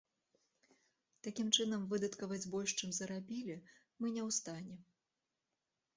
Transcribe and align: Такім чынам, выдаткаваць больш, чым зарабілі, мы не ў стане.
Такім 1.27 1.51
чынам, 1.57 1.83
выдаткаваць 1.91 2.49
больш, 2.55 2.69
чым 2.79 2.89
зарабілі, 3.01 3.55
мы 3.99 4.07
не 4.17 4.21
ў 4.27 4.43
стане. 4.43 4.75